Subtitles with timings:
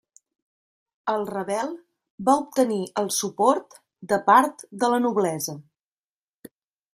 [1.11, 1.75] El rebel
[2.29, 3.77] va obtenir el suport
[4.15, 5.57] de part de la noblesa.